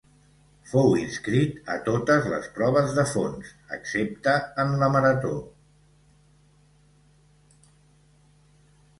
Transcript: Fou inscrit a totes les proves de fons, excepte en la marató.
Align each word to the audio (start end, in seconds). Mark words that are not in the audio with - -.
Fou 0.69 0.93
inscrit 0.99 1.57
a 1.73 1.73
totes 1.89 2.29
les 2.31 2.47
proves 2.55 2.95
de 2.99 3.03
fons, 3.11 3.51
excepte 3.77 4.33
en 4.63 4.73
la 4.83 4.89
marató. 4.95 5.35